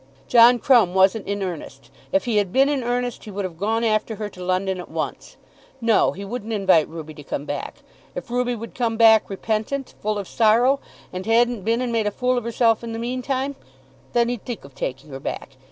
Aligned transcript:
John 0.27 0.57
Crumb 0.57 0.95
wasn't 0.95 1.27
in 1.27 1.43
earnest. 1.43 1.91
If 2.11 2.25
he 2.25 2.37
had 2.37 2.51
been 2.51 2.69
in 2.69 2.81
earnest 2.83 3.25
he 3.25 3.29
would 3.29 3.45
have 3.45 3.59
gone 3.59 3.83
after 3.83 4.15
her 4.15 4.29
to 4.29 4.43
London 4.43 4.79
at 4.79 4.89
once. 4.89 5.37
No; 5.79 6.11
he 6.13 6.25
wouldn't 6.25 6.51
invite 6.53 6.87
Ruby 6.89 7.13
to 7.13 7.23
come 7.23 7.45
back. 7.45 7.83
If 8.15 8.31
Ruby 8.31 8.55
would 8.55 8.73
come 8.73 8.97
back, 8.97 9.29
repentant, 9.29 9.93
full 10.01 10.17
of 10.17 10.27
sorrow, 10.27 10.79
and 11.13 11.27
hadn't 11.27 11.61
been 11.61 11.81
and 11.81 11.91
made 11.91 12.07
a 12.07 12.09
fool 12.11 12.35
of 12.35 12.45
herself 12.45 12.83
in 12.83 12.93
the 12.93 12.97
meantime, 12.97 13.55
then 14.13 14.27
he'd 14.27 14.43
think 14.43 14.65
of 14.65 14.73
taking 14.73 15.11
her 15.11 15.19
back. 15.19 15.49